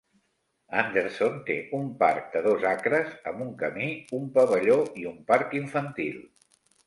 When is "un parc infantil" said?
5.13-6.19